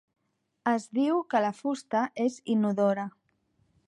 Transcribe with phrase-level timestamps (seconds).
[0.69, 3.05] Es diu que la fusta és inodora.